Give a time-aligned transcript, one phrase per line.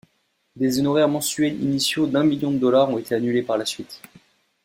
[0.55, 4.01] Des honoraires mensuels initiaux d'un million de dollars ont été annulés par la suite.